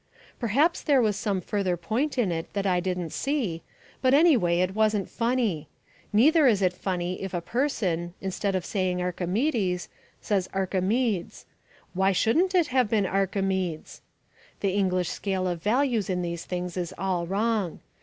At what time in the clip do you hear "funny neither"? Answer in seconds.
5.07-6.47